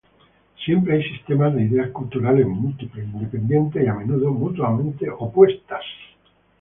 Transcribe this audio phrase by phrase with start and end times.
[0.65, 5.85] Siempre hay sistemas de ideas culturales múltiples, independientes y a menudo mutuamente opuestos.